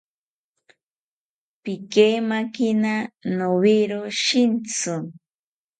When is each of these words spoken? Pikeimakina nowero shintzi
Pikeimakina 1.63 2.93
nowero 3.37 3.99
shintzi 4.21 4.93